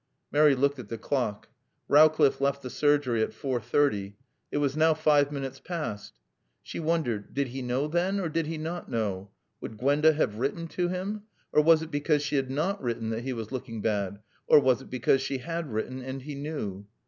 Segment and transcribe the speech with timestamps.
[0.31, 1.47] Mary looked at the clock.
[1.87, 4.17] Rowcliffe left the surgery at four thirty.
[4.51, 6.13] It was now five minutes past.
[6.63, 9.29] She wondered: Did he know, then, or did he not know?
[9.59, 11.25] Would Gwenda have written to him?
[11.53, 14.17] Was it because she had not written that he was looking bad,
[14.47, 16.87] or was it because she had written and he knew?